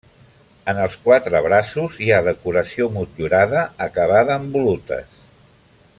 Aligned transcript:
En 0.71 0.77
els 0.85 0.95
quatre 1.03 1.41
braços 1.47 1.99
hi 2.05 2.09
ha 2.15 2.23
decoració 2.29 2.89
motllurada 2.97 3.63
acabada 3.89 4.43
en 4.43 4.53
volutes. 4.57 5.25